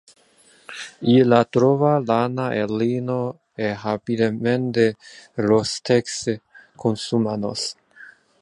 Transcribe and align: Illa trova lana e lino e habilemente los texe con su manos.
Illa 1.15 1.41
trova 1.55 1.91
lana 2.07 2.45
e 2.61 2.63
lino 2.79 3.21
e 3.65 3.67
habilemente 3.85 4.85
los 5.47 5.69
texe 5.89 6.33
con 6.81 6.93
su 7.05 7.15
manos. 7.27 7.61